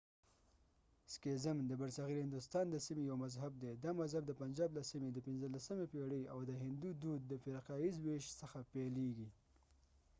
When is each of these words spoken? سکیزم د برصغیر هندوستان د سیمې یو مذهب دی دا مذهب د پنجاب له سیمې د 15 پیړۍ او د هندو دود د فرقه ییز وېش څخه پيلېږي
سکیزم 1.13 1.57
د 1.69 1.71
برصغیر 1.81 2.17
هندوستان 2.25 2.65
د 2.69 2.75
سیمې 2.85 3.03
یو 3.09 3.17
مذهب 3.23 3.53
دی 3.61 3.71
دا 3.83 3.91
مذهب 4.01 4.23
د 4.27 4.31
پنجاب 4.41 4.69
له 4.77 4.81
سیمې 4.91 5.09
د 5.13 5.19
15 5.25 5.91
پیړۍ 5.93 6.23
او 6.33 6.39
د 6.49 6.51
هندو 6.63 6.89
دود 7.01 7.21
د 7.27 7.33
فرقه 7.43 7.75
ییز 7.83 7.95
وېش 8.05 8.25
څخه 8.41 8.59
پيلېږي 8.71 9.29